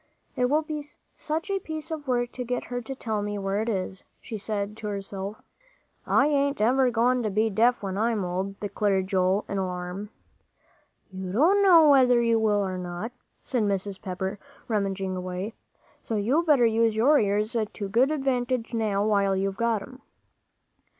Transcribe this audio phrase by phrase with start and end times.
[0.35, 0.83] "It will be
[1.15, 4.35] such a piece of work to get her to tell me where it is," she
[4.35, 5.43] said to herself.
[6.07, 10.09] "I ain't ever goin' to be deaf when I'm old," declared Joel, in alarm.
[11.11, 13.11] "You don't know whether you will or not,"
[13.43, 14.01] said Mrs.
[14.01, 15.53] Pepper, rummaging away,
[16.01, 20.01] "so you better use your ears to good advantage now, while you've got 'em."